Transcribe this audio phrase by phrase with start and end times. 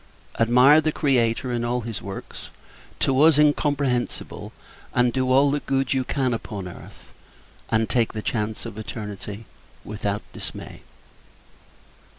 [0.39, 2.49] Admire the Creator, and all his works,
[2.97, 4.51] to us incomprehensible:
[4.95, 7.11] and do all the good you can upon earth;
[7.69, 9.45] and take the chance of eternity,
[9.85, 10.81] without dismay.